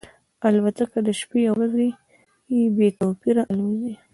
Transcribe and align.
الوتکه 0.47 0.99
د 1.07 1.09
شپې 1.19 1.41
او 1.49 1.55
ورځې 1.57 1.87
بې 2.75 2.87
توپیره 2.99 3.43
الوزي. 3.51 3.93